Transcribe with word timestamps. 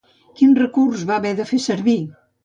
Quin 0.37 0.53
recurs 0.59 1.03
va 1.11 1.17
haver 1.21 1.33
de 1.39 1.45
fer 1.51 1.59
servir? 1.67 1.99